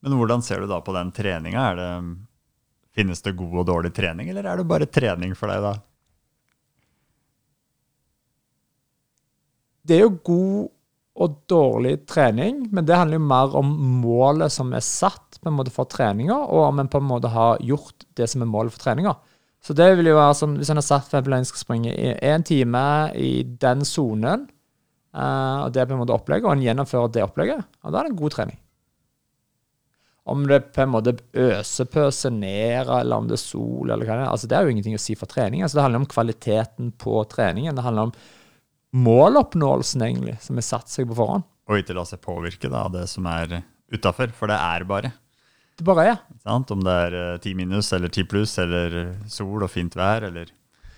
Men 0.04 0.16
hvordan 0.18 0.44
ser 0.44 0.60
du 0.60 0.68
da 0.68 0.82
på 0.84 0.92
den 0.92 1.12
treninga? 1.16 1.64
Finnes 2.94 3.24
det 3.24 3.36
god 3.38 3.62
og 3.62 3.66
dårlig 3.66 3.92
trening, 3.96 4.28
eller 4.30 4.44
er 4.44 4.60
det 4.60 4.68
bare 4.68 4.86
trening 4.86 5.32
for 5.36 5.50
deg 5.50 5.64
da? 5.64 5.72
Det 9.84 9.98
er 9.98 10.06
jo 10.06 10.16
god 10.24 10.70
og 11.14 11.34
dårlig 11.46 11.98
trening, 12.10 12.64
men 12.74 12.86
det 12.86 12.96
handler 12.98 13.20
jo 13.20 13.28
mer 13.28 13.52
om 13.60 13.68
målet 14.02 14.50
som 14.50 14.72
er 14.74 14.82
satt 14.82 15.38
på 15.38 15.50
en 15.50 15.54
måte 15.58 15.72
for 15.74 15.86
treninga, 15.90 16.34
og 16.34 16.70
om 16.70 16.82
en 16.82 16.90
på 16.90 16.98
en 16.98 17.06
måte 17.06 17.30
har 17.30 17.62
gjort 17.62 18.06
det 18.18 18.26
som 18.30 18.42
er 18.42 18.50
målet 18.50 18.74
for 18.74 18.82
treninga. 18.82 19.14
Så 19.64 19.76
det 19.76 19.86
vil 19.96 20.10
jo 20.10 20.18
være 20.18 20.34
sånn, 20.36 20.58
Hvis 20.60 20.72
en 20.72 20.80
har 20.80 20.84
satt 20.84 21.06
for 21.08 21.36
en 21.36 21.46
skal 21.48 21.62
springe 21.62 21.94
i 21.94 22.10
én 22.18 22.44
time 22.44 23.12
i 23.14 23.44
den 23.44 23.84
sonen, 23.84 24.48
eh, 25.14 25.56
og 25.64 25.72
det 25.72 25.82
er 25.82 25.88
på 25.88 25.94
en 25.94 26.02
måte 26.02 26.16
opplegget, 26.16 26.44
og 26.44 26.56
en 26.56 26.66
gjennomfører 26.66 27.14
det 27.14 27.24
opplegget, 27.24 27.64
og 27.84 27.92
da 27.92 28.00
er 28.00 28.08
det 28.08 28.12
en 28.12 28.20
god 28.20 28.34
trening. 28.34 28.58
Om 30.26 30.46
det 30.48 30.60
på 30.72 30.82
en 30.82 30.92
måte 30.92 31.18
øsepøser 31.36 32.32
ned, 32.32 32.88
eller 32.88 33.16
om 33.16 33.28
det 33.28 33.38
er 33.38 33.44
sol, 33.44 33.90
eller 33.90 34.04
hva 34.04 34.16
det 34.16 34.24
er, 34.24 34.30
altså 34.32 34.48
det 34.48 34.56
er 34.56 34.64
jo 34.64 34.72
ingenting 34.72 34.96
å 34.96 35.04
si 35.04 35.14
for 35.14 35.28
trening. 35.28 35.62
Altså 35.62 35.78
det 35.78 35.84
handler 35.84 36.00
om 36.00 36.08
kvaliteten 36.08 36.94
på 36.96 37.18
treningen. 37.28 37.76
Det 37.76 37.84
handler 37.84 38.08
om 38.08 38.14
måloppnåelsen, 38.94 40.04
egentlig, 40.06 40.36
som 40.44 40.58
er 40.58 40.66
satt 40.66 40.90
seg 40.92 41.08
på 41.10 41.18
forhånd. 41.18 41.46
Og 41.70 41.80
ikke 41.80 41.96
la 41.96 42.04
seg 42.06 42.22
påvirke 42.22 42.70
av 42.70 42.92
det 42.94 43.06
som 43.10 43.26
er 43.30 43.62
utafor, 43.92 44.32
for 44.36 44.50
det 44.50 44.58
er 44.58 44.84
bare. 44.88 45.12
Det 45.74 45.86
bare 45.86 46.04
er. 46.12 46.20
Sant? 46.44 46.70
Om 46.70 46.84
det 46.86 46.94
er 47.08 47.16
eh, 47.18 47.38
ti 47.42 47.54
minus 47.58 47.90
eller 47.96 48.12
ti 48.12 48.22
pluss 48.28 48.54
eller 48.62 49.16
sol 49.30 49.64
og 49.64 49.72
fint 49.72 49.96
vær 49.98 50.28
eller 50.28 50.52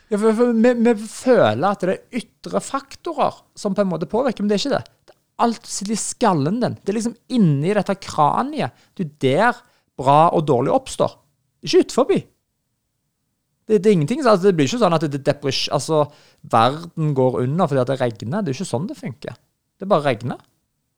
Ja, 0.07 0.19
for, 0.21 0.31
for, 0.37 0.53
vi, 0.53 0.73
vi 0.85 0.93
føler 1.11 1.67
at 1.71 1.83
det 1.83 1.95
er 1.95 2.21
ytre 2.21 2.61
faktorer 2.63 3.41
som 3.59 3.75
på 3.75 3.83
en 3.83 3.91
måte 3.91 4.07
påvirker, 4.11 4.45
men 4.45 4.53
det 4.53 4.59
er 4.59 4.63
ikke 4.63 4.77
det. 4.77 4.85
det 5.09 5.17
er 5.17 5.47
alt 5.47 5.67
sitter 5.67 5.97
i 5.97 5.99
skallen 5.99 6.61
din. 6.63 6.77
Det 6.79 6.93
er 6.93 6.99
liksom 7.01 7.17
inni 7.33 7.73
dette 7.75 7.97
kraniet. 8.05 8.87
Det 8.95 9.07
er 9.07 9.17
der 9.25 9.63
bra 9.97 10.21
og 10.37 10.45
dårlig 10.47 10.75
oppstår. 10.77 11.17
Det 11.59 11.67
er 11.67 11.73
ikke 11.73 11.89
utenfor. 11.89 12.27
Det, 13.67 13.81
det 13.83 13.91
er 13.91 13.97
ingenting, 13.97 14.23
altså, 14.23 14.47
det 14.47 14.55
blir 14.59 14.69
ikke 14.69 14.79
sånn 14.83 14.95
at 14.95 15.07
det, 15.11 15.23
depres, 15.27 15.65
altså, 15.75 16.05
verden 16.53 17.15
går 17.19 17.41
under 17.43 17.71
fordi 17.71 17.87
det 17.89 17.97
regner. 18.03 18.45
Det 18.45 18.53
er 18.53 18.59
ikke 18.61 18.69
sånn 18.69 18.87
det 18.91 18.99
funker. 18.99 19.41
Det 19.77 19.89
bare 19.91 20.07
regner. 20.07 20.45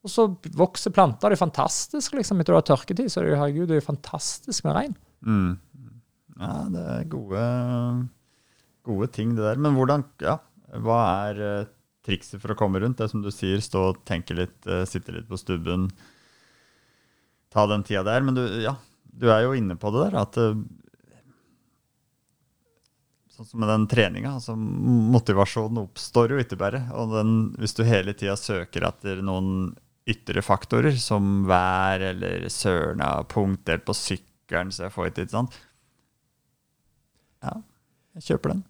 Og 0.07 0.13
så 0.13 0.27
vokser 0.57 0.95
planter. 0.95 1.33
Det 1.33 1.39
er 1.39 1.47
fantastisk 1.47 2.15
liksom, 2.15 2.43
etter 2.43 2.55
du 2.55 2.59
har 2.61 2.69
tørketid. 2.69 3.09
Så 3.11 3.25
det, 3.25 3.39
herregud, 3.41 3.71
det 3.71 3.81
er 3.81 3.89
fantastisk 3.89 4.69
med 4.69 4.79
regn. 4.79 5.01
mm. 5.25 5.57
Ja, 6.39 6.53
det 6.71 6.83
er 6.87 7.09
gode, 7.11 7.41
gode 8.87 9.09
ting, 9.11 9.33
det 9.35 9.43
der. 9.43 9.59
Men 9.59 9.75
hvordan 9.75 10.05
Ja, 10.23 10.37
hva 10.85 10.99
er 11.27 11.41
uh, 11.43 11.71
trikset 12.07 12.39
for 12.39 12.55
å 12.55 12.59
komme 12.59 12.79
rundt? 12.79 13.01
Det 13.01 13.09
som 13.11 13.25
du 13.25 13.33
sier, 13.35 13.59
stå 13.65 13.89
og 13.89 14.05
tenke 14.07 14.37
litt, 14.39 14.61
uh, 14.71 14.85
sitte 14.87 15.17
litt 15.17 15.27
på 15.27 15.41
stubben. 15.41 15.89
Ta 17.51 17.67
den 17.67 17.83
tida 17.83 18.05
der. 18.07 18.23
Men 18.23 18.39
du, 18.39 18.45
ja, 18.63 18.77
du 19.19 19.27
er 19.35 19.49
jo 19.49 19.57
inne 19.59 19.75
på 19.81 19.91
det 19.95 20.05
der, 20.07 20.19
at 20.21 20.39
eh, 20.39 20.55
Sånn 23.39 23.47
som 23.47 23.61
med 23.63 23.71
den 23.71 23.85
treninga. 23.87 24.33
Altså, 24.35 24.57
motivasjonen 24.59 25.85
oppstår 25.85 26.33
jo 26.35 26.41
ikke 26.43 26.57
bare. 26.59 26.81
Og 26.99 27.13
den, 27.13 27.37
hvis 27.63 27.77
du 27.79 27.85
hele 27.87 28.11
tida 28.19 28.35
søker 28.35 28.89
etter 28.89 29.21
noen 29.23 29.77
ytre 30.11 30.43
faktorer, 30.43 30.97
som 30.99 31.45
vær 31.47 32.03
eller 32.09 32.49
sørna, 32.51 33.13
punktdel 33.31 33.85
på 33.87 33.95
sykkelen, 33.95 34.75
så 34.75 34.89
jeg 34.89 34.95
får 34.97 35.13
ikke, 35.13 35.29
ikke 35.29 35.37
sant? 35.37 35.61
Ja, 37.47 37.55
jeg 38.19 38.27
kjøper 38.33 38.57
den. 38.57 38.67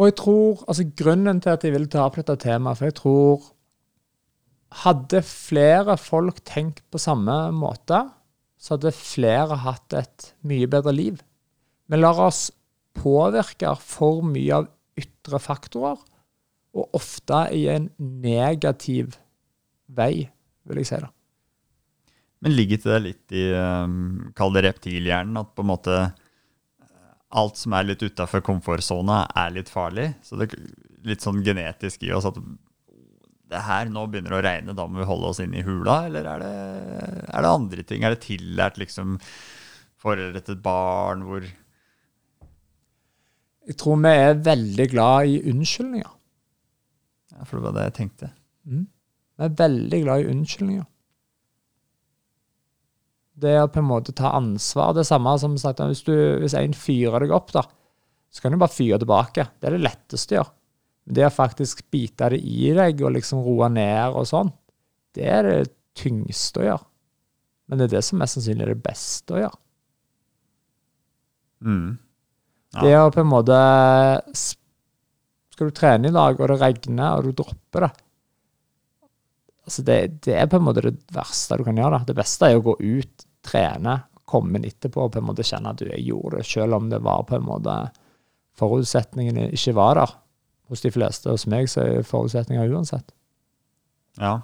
Og 0.00 0.08
jeg 0.08 0.16
tror, 0.22 0.64
altså 0.64 0.88
Grunnen 1.04 1.44
til 1.44 1.52
at 1.58 1.68
jeg 1.68 1.76
ville 1.76 1.92
ta 1.92 2.08
opp 2.08 2.16
dette 2.22 2.40
temaet, 2.40 2.80
for 2.80 2.88
jeg 2.88 2.98
tror 3.02 3.50
Hadde 4.74 5.20
flere 5.22 5.94
folk 6.00 6.40
tenkt 6.48 6.80
på 6.90 6.98
samme 6.98 7.36
måte, 7.54 8.00
så 8.58 8.74
hadde 8.74 8.90
flere 8.96 9.60
hatt 9.62 9.94
et 9.94 10.32
mye 10.48 10.66
bedre 10.66 10.90
liv. 10.96 11.20
Men 11.86 12.00
la 12.02 12.10
oss 12.24 12.48
påvirke 12.94 13.74
for 13.80 14.22
mye 14.26 14.62
av 14.62 14.70
ytre 15.00 15.40
faktorer, 15.42 15.98
og 16.74 16.96
ofte 16.98 17.46
i 17.54 17.66
en 17.70 17.88
negativ 17.98 19.14
vei, 19.86 20.26
vil 20.66 20.80
jeg 20.82 20.90
si. 20.90 21.00
da. 21.02 21.10
Men 22.44 22.56
ligger 22.56 22.78
ikke 22.78 22.92
det 22.92 23.02
litt 23.04 23.34
i 23.36 23.44
um, 23.56 24.32
Kall 24.36 24.52
det 24.56 24.66
reptilhjernen, 24.66 25.38
at 25.40 25.54
på 25.56 25.64
en 25.64 25.70
måte 25.70 25.94
eh, 26.02 27.12
alt 27.40 27.60
som 27.60 27.76
er 27.76 27.88
litt 27.88 28.02
utafor 28.04 28.42
komfortsona, 28.44 29.22
er 29.44 29.54
litt 29.54 29.70
farlig? 29.72 30.10
Så 30.26 30.36
det 30.40 30.50
er 30.50 30.66
litt 31.08 31.24
sånn 31.24 31.44
genetisk 31.46 32.04
i 32.04 32.12
oss 32.16 32.28
at 32.28 32.40
det 33.54 33.62
her 33.64 33.90
nå 33.92 34.06
begynner 34.10 34.34
å 34.36 34.42
regne, 34.44 34.74
da 34.76 34.86
må 34.88 35.00
vi 35.00 35.08
holde 35.08 35.30
oss 35.30 35.40
inne 35.44 35.60
i 35.60 35.66
hula? 35.66 36.04
Eller 36.08 36.26
er 36.26 36.42
det, 36.42 36.54
er 37.28 37.44
det 37.44 37.52
andre 37.52 37.84
ting? 37.86 38.04
Er 38.04 38.14
det 38.14 38.24
tillært 38.24 38.80
liksom 38.80 39.18
foreldre 40.04 40.42
til 40.44 40.58
barn 40.64 41.24
hvor 41.28 41.46
Jeg 43.64 43.78
tror 43.80 44.00
vi 44.04 44.12
er 44.12 44.40
veldig 44.44 44.86
glad 44.92 45.30
i 45.30 45.38
unnskyldninger. 45.50 46.10
Ja, 47.34 47.44
for 47.44 47.58
det 47.58 47.64
var 47.66 47.76
det 47.76 47.86
jeg 47.88 47.96
tenkte. 47.98 48.32
Mm. 48.68 48.82
Vi 49.34 49.46
er 49.46 49.54
veldig 49.60 50.00
glad 50.04 50.22
i 50.22 50.28
unnskyldninger. 50.32 50.84
Det 53.44 53.54
å 53.58 53.70
på 53.72 53.80
en 53.82 53.88
måte 53.88 54.14
ta 54.14 54.34
ansvar. 54.36 54.92
Det 54.94 55.06
samme 55.08 55.32
som 55.42 55.56
sagt, 55.58 55.82
hvis, 55.90 56.04
du, 56.06 56.14
hvis 56.42 56.54
en 56.58 56.76
fyrer 56.76 57.24
deg 57.24 57.34
opp, 57.34 57.50
da, 57.56 57.64
så 58.30 58.44
kan 58.44 58.54
du 58.54 58.60
bare 58.60 58.74
fyre 58.74 59.00
tilbake. 59.02 59.48
Det 59.58 59.68
er 59.68 59.76
det 59.76 59.86
letteste 59.86 60.36
å 60.36 60.38
gjøre. 60.40 60.54
Det 61.04 61.26
å 61.26 61.34
faktisk 61.34 61.82
bite 61.92 62.30
det 62.32 62.40
i 62.40 62.70
deg 62.76 63.02
og 63.04 63.16
liksom 63.16 63.42
roe 63.44 63.68
ned 63.72 64.14
og 64.16 64.24
sånn, 64.28 64.52
det 65.14 65.26
er 65.28 65.44
det 65.44 65.58
tyngste 65.98 66.62
å 66.62 66.68
gjøre. 66.68 66.86
Men 67.68 67.80
det 67.80 67.88
er 67.88 67.92
det 67.96 68.04
som 68.06 68.20
mest 68.20 68.38
sannsynlig 68.38 68.64
er 68.66 68.72
det 68.72 68.84
beste 68.84 69.36
å 69.36 69.42
gjøre. 69.42 69.60
Mm. 71.64 71.90
Ja. 72.74 72.82
Det 72.82 72.94
å 72.98 73.10
på 73.14 73.22
en 73.22 73.30
måte 73.30 73.56
Skal 74.34 75.68
du 75.68 75.74
trene 75.76 76.10
i 76.10 76.14
dag, 76.14 76.40
og 76.40 76.48
det 76.50 76.58
regner, 76.58 77.14
og 77.14 77.28
du 77.28 77.36
dropper 77.38 77.86
det 77.86 77.92
altså 79.64 79.84
det, 79.86 79.98
det 80.24 80.36
er 80.36 80.48
på 80.50 80.60
en 80.60 80.66
måte 80.66 80.84
det 80.84 80.94
verste 81.14 81.58
du 81.58 81.64
kan 81.66 81.78
gjøre. 81.78 81.98
da. 81.98 82.08
Det 82.08 82.16
beste 82.18 82.50
er 82.50 82.58
å 82.58 82.64
gå 82.64 82.76
ut, 82.80 83.26
trene, 83.44 83.98
komme 84.28 84.58
inn 84.58 84.68
etterpå 84.68 85.06
og 85.06 85.14
på 85.14 85.20
en 85.20 85.28
måte 85.28 85.46
kjenne 85.46 85.74
at 85.74 85.80
du 85.80 85.88
gjorde 85.88 86.40
det, 86.40 86.48
selv 86.48 86.78
om 86.78 86.88
det 86.92 87.02
var 87.04 87.26
på 87.28 87.38
en 87.38 87.46
måte 87.48 87.76
forutsetningene 88.60 89.50
ikke 89.54 89.76
var 89.76 90.00
der. 90.00 90.18
Hos 90.72 90.80
de 90.80 90.88
fleste. 90.88 91.28
Hos 91.28 91.44
meg 91.50 91.68
så 91.68 91.82
er 91.84 92.06
forutsetninger 92.08 92.70
uansett. 92.72 93.10
Ja. 94.16 94.38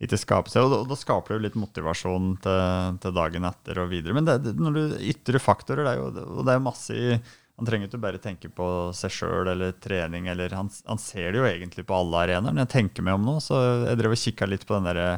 Ikke 0.00 0.18
skape 0.20 0.52
seg, 0.52 0.66
og 0.66 0.72
da, 0.72 0.80
og 0.82 0.90
da 0.90 0.98
skaper 1.00 1.36
jo 1.36 1.44
litt 1.44 1.56
motivasjon 1.60 2.34
til, 2.44 2.98
til 3.00 3.14
dagen 3.16 3.46
etter 3.48 3.80
og 3.80 3.88
videre. 3.92 4.16
Men 4.16 4.28
det, 4.28 4.36
det, 4.44 4.52
når 4.60 4.76
du 4.76 4.98
ytre 5.12 5.40
faktorer, 5.40 5.86
det 5.86 5.94
er 5.94 6.00
jo, 6.00 6.28
og 6.40 6.44
det 6.48 6.54
er 6.54 6.64
masse 6.64 6.96
i 6.96 7.16
Han 7.60 7.68
trenger 7.68 7.90
ikke 7.90 7.98
bare 8.00 8.18
tenke 8.24 8.48
på 8.56 8.66
seg 8.96 9.12
sjøl 9.12 9.50
eller 9.52 9.74
trening, 9.84 10.30
eller 10.32 10.54
han, 10.56 10.70
han, 10.88 11.00
ser 11.00 11.34
det 11.34 11.42
jo 11.42 11.44
egentlig 11.44 11.84
på 11.84 11.92
alle 11.92 12.22
arenaer. 12.24 12.54
Når 12.56 12.64
jeg 12.64 12.72
tenker 12.72 13.04
meg 13.04 13.18
om 13.18 13.26
nå, 13.28 13.34
så 13.44 13.58
jeg 13.84 13.98
drev 14.00 14.14
og 14.16 14.22
kikka 14.22 14.48
litt 14.48 14.64
på 14.64 14.78
den 14.78 14.88
derre 14.88 15.10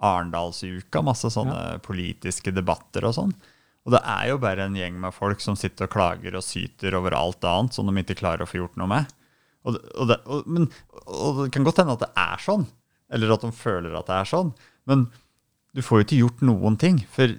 Arendalsuka, 0.00 1.02
masse 1.04 1.28
sånne 1.34 1.80
politiske 1.82 2.54
debatter 2.54 3.04
og 3.08 3.16
sånn. 3.18 3.34
Og 3.82 3.96
det 3.96 4.00
er 4.06 4.28
jo 4.30 4.38
bare 4.40 4.68
en 4.68 4.78
gjeng 4.78 5.02
med 5.02 5.16
folk 5.16 5.42
som 5.42 5.58
sitter 5.58 5.88
og 5.88 5.92
klager 5.96 6.38
og 6.38 6.46
syter 6.46 6.94
over 6.94 7.16
alt 7.18 7.44
annet 7.48 7.74
som 7.74 7.90
de 7.90 8.04
ikke 8.04 8.20
klarer 8.22 8.46
å 8.46 8.48
få 8.48 8.60
gjort 8.60 8.78
noe 8.78 8.92
med. 8.94 9.10
Og 9.66 9.74
det, 9.74 9.82
og 9.98 10.08
det, 10.12 10.18
og, 10.30 10.46
men, 10.48 10.70
og 11.10 11.42
det 11.42 11.50
kan 11.58 11.66
godt 11.66 11.82
hende 11.82 11.98
at 11.98 12.06
det 12.06 12.12
er 12.22 12.46
sånn, 12.46 12.68
eller 13.10 13.34
at 13.34 13.44
de 13.44 13.52
føler 13.56 13.98
at 13.98 14.08
det 14.08 14.22
er 14.22 14.30
sånn, 14.30 14.54
men 14.88 15.08
du 15.76 15.82
får 15.84 16.00
jo 16.00 16.06
ikke 16.06 16.20
gjort 16.22 16.44
noen 16.46 16.78
ting. 16.80 17.02
For 17.10 17.34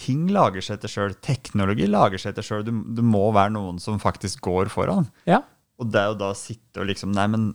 ting 0.00 0.28
lager 0.32 0.64
seg 0.64 0.78
etter 0.78 0.92
sjøl. 0.92 1.16
Teknologi 1.24 1.88
lager 1.90 2.20
seg 2.20 2.32
etter 2.34 2.46
sjøl. 2.46 2.64
Det, 2.66 2.74
det 2.98 3.04
må 3.06 3.26
være 3.36 3.54
noen 3.56 3.80
som 3.82 4.00
faktisk 4.02 4.42
går 4.48 4.72
foran. 4.72 5.10
Ja. 5.28 5.42
Og 5.80 5.90
det 5.92 6.00
er 6.00 6.12
jo 6.12 6.20
da 6.20 6.32
å 6.32 6.38
sitte 6.38 6.82
og 6.82 6.90
liksom 6.90 7.12
Nei, 7.16 7.26
men 7.32 7.50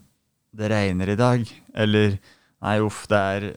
det 0.56 0.72
regner 0.72 1.12
i 1.14 1.20
dag. 1.20 1.50
Eller 1.76 2.20
Nei, 2.66 2.80
uff, 2.82 3.04
det 3.12 3.18
er 3.20 3.52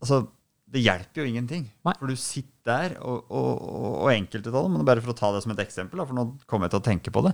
Altså, 0.00 0.22
det 0.70 0.80
hjelper 0.80 1.20
jo 1.20 1.28
ingenting. 1.28 1.66
Nei. 1.84 1.92
For 1.98 2.08
du 2.08 2.16
sitter 2.16 2.48
der, 2.70 2.94
og, 3.02 3.26
og, 3.32 3.50
og, 3.66 3.90
og 4.04 4.10
enkelte 4.12 4.52
av 4.52 4.64
dem, 4.64 4.78
men 4.78 4.86
bare 4.88 5.02
for 5.02 5.12
å 5.12 5.18
ta 5.18 5.28
det 5.34 5.42
som 5.44 5.52
et 5.52 5.60
eksempel, 5.64 6.00
for 6.06 6.16
nå 6.16 6.24
kommer 6.48 6.68
jeg 6.68 6.74
til 6.74 6.80
å 6.80 6.86
tenke 6.86 7.12
på 7.12 7.22
det 7.24 7.32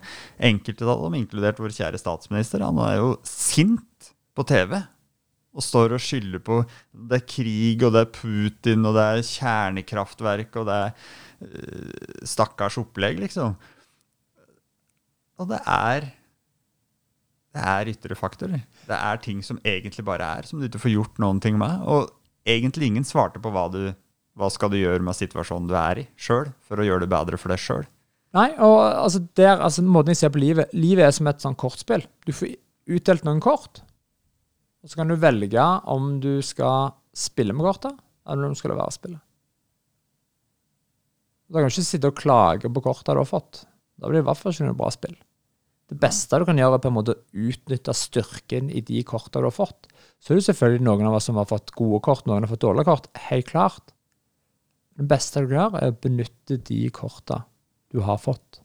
Enkelte 0.48 0.86
av 0.88 1.02
dem, 1.04 1.16
inkludert 1.18 1.60
vår 1.60 1.74
kjære 1.76 2.00
statsminister, 2.00 2.64
han 2.64 2.78
er 2.82 2.96
jo 2.96 3.10
sint 3.26 4.10
på 4.36 4.46
TV. 4.48 4.78
Og 5.56 5.64
står 5.64 5.94
og 5.96 6.02
skylder 6.04 6.42
på 6.44 6.58
Det 6.92 7.16
er 7.20 7.24
krig, 7.24 7.84
og 7.86 7.94
det 7.94 8.02
er 8.02 8.12
Putin, 8.12 8.84
og 8.84 8.98
det 8.98 9.06
er 9.06 9.24
kjernekraftverk, 9.30 10.60
og 10.60 10.68
det 10.68 10.76
er 10.82 10.92
øh, 11.46 12.20
stakkars 12.28 12.76
opplegg, 12.82 13.22
liksom. 13.24 13.56
Og 15.40 15.50
det 15.52 15.60
er 15.64 16.12
det 17.56 17.64
er 17.64 17.88
ytre 17.88 18.16
faktorer. 18.18 18.66
Det 18.84 18.96
er 18.96 19.20
ting 19.24 19.38
som 19.44 19.56
egentlig 19.64 20.04
bare 20.04 20.26
er, 20.38 20.44
som 20.44 20.60
du 20.60 20.66
ikke 20.68 20.82
får 20.82 20.92
gjort 20.92 21.20
noen 21.22 21.40
ting 21.40 21.56
med. 21.56 21.80
Og 21.88 22.10
egentlig 22.44 22.90
ingen 22.90 23.06
svarte 23.08 23.40
på 23.40 23.52
hva 23.54 23.70
du 23.72 23.80
hva 24.36 24.50
skal 24.52 24.72
du 24.72 24.78
gjøre 24.78 25.04
med 25.04 25.16
situasjonen 25.16 25.68
du 25.70 25.74
er 25.80 26.02
i 26.02 26.06
sjøl, 26.20 26.50
for 26.68 26.80
å 26.80 26.84
gjøre 26.84 27.06
det 27.06 27.12
bedre 27.12 27.40
for 27.40 27.52
deg 27.52 27.62
sjøl. 27.62 27.86
Nei, 28.36 28.50
og 28.60 28.76
altså, 28.84 29.22
der, 29.38 29.62
altså 29.64 29.84
måten 29.86 30.12
jeg 30.12 30.20
ser 30.20 30.32
på 30.34 30.42
livet 30.42 30.72
Livet 30.76 31.06
er 31.06 31.14
som 31.14 31.28
et 31.30 31.40
sånn 31.40 31.56
kortspill. 31.56 32.04
Du 32.28 32.34
får 32.36 32.52
utdelt 32.98 33.24
noen 33.24 33.40
kort, 33.40 33.80
og 34.86 34.92
så 34.92 35.00
kan 35.00 35.10
du 35.10 35.16
velge 35.18 35.62
om 35.90 36.20
du 36.22 36.36
skal 36.46 36.92
spille 37.10 37.54
med 37.56 37.66
kortet, 37.66 37.96
eller 38.22 38.46
om 38.46 38.52
du 38.54 38.58
skal 38.58 38.70
la 38.70 38.76
være 38.78 38.92
å 38.92 38.94
spille. 38.94 39.18
Da 41.50 41.58
kan 41.58 41.66
du 41.66 41.74
ikke 41.74 41.88
sitte 41.88 42.10
og 42.12 42.20
klage 42.20 42.70
på 42.70 42.82
kortet 42.84 43.10
du 43.16 43.18
har 43.18 43.26
fått. 43.26 43.64
Da 43.98 44.06
blir 44.06 44.20
det 44.20 44.22
i 44.22 44.28
hvert 44.28 44.38
fall 44.38 44.54
ikke 44.54 44.68
noe 44.68 44.78
bra 44.78 44.92
spill. 44.94 45.16
Det 45.90 45.98
beste 46.02 46.38
du 46.38 46.46
kan 46.46 46.62
gjøre, 46.62 46.78
er 46.78 46.84
på 46.84 46.90
en 46.92 46.96
måte 47.00 47.16
å 47.16 47.50
utnytte 47.50 47.96
styrken 47.98 48.70
i 48.70 48.84
de 48.86 49.02
kortene 49.06 49.42
du 49.42 49.50
har 49.50 49.58
fått. 49.58 49.90
Så 50.22 50.30
er 50.30 50.38
det 50.38 50.46
selvfølgelig 50.52 50.86
noen 50.86 51.10
av 51.10 51.18
oss 51.18 51.26
som 51.32 51.42
har 51.42 51.50
fått 51.50 51.74
gode 51.74 52.02
kort, 52.06 52.26
noen 52.30 52.46
har 52.46 52.54
fått 52.54 52.62
dårlige 52.62 52.86
kort. 52.86 53.10
Helt 53.26 53.50
klart. 53.50 53.94
Det 54.94 55.10
beste 55.10 55.42
du 55.42 55.50
kan 55.50 55.64
gjøre, 55.64 55.82
er 55.82 55.94
å 55.94 56.00
benytte 56.06 56.62
de 56.70 56.80
kortene 56.94 57.42
du 57.90 58.04
har 58.06 58.22
fått. 58.22 58.62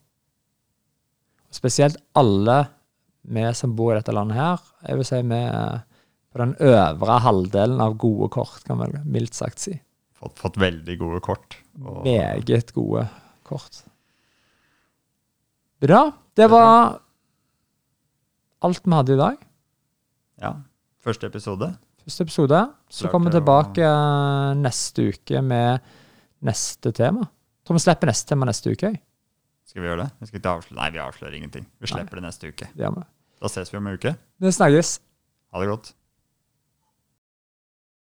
Spesielt 1.50 1.98
alle 2.14 2.60
vi 3.22 3.46
som 3.58 3.74
bor 3.74 3.90
i 3.90 3.98
dette 3.98 4.14
landet 4.14 4.38
her, 4.38 4.62
jeg 4.86 4.98
vil 4.98 5.06
si 5.10 5.20
vi 5.26 5.46
på 6.32 6.40
den 6.40 6.54
øvre 6.64 7.18
halvdelen 7.24 7.80
av 7.84 7.96
gode 8.00 8.30
kort, 8.32 8.62
kan 8.64 8.78
man 8.80 8.94
mildt 9.04 9.36
sagt 9.36 9.60
si. 9.60 9.74
Fått, 10.16 10.38
fått 10.40 10.58
veldig 10.60 10.96
gode 11.00 11.20
kort. 11.24 11.58
Og, 11.82 12.02
Meget 12.06 12.72
gode 12.76 13.06
kort. 13.48 13.82
Bra. 15.82 16.04
Det 16.38 16.46
var 16.48 17.00
alt 18.62 18.84
vi 18.86 18.94
hadde 18.94 19.16
i 19.16 19.20
dag. 19.20 19.40
ja, 20.40 20.52
første 21.02 21.26
episode. 21.26 21.72
Første 22.02 22.24
episode. 22.26 22.60
Så 22.88 23.04
Klart 23.04 23.12
kommer 23.12 23.30
vi 23.30 23.36
tilbake 23.38 23.82
eh, 23.86 24.52
neste 24.58 25.08
uke 25.12 25.42
med 25.42 25.80
neste 26.42 26.92
tema. 26.92 27.26
Tror 27.62 27.78
vi 27.78 27.82
slipper 27.84 28.10
neste 28.10 28.32
tema 28.32 28.46
neste 28.48 28.72
uke. 28.74 28.92
Skal 29.66 29.82
vi 29.82 29.88
gjøre 29.88 30.06
det? 30.08 30.30
Vi. 30.32 30.40
Nei, 30.76 30.88
vi 30.94 31.02
avslører 31.02 31.36
ingenting. 31.38 31.66
Vi 31.78 31.90
slipper 31.90 32.18
det 32.18 32.24
neste 32.26 32.50
uke. 32.50 32.68
Det. 32.74 32.90
Da 33.42 33.50
ses 33.50 33.70
vi 33.72 33.78
om 33.78 33.86
en 33.86 33.98
uke. 33.98 34.14
Vi 34.42 34.52
snakkes. 34.52 34.96
Ha 35.52 35.62
det 35.62 35.70
godt. 35.70 35.92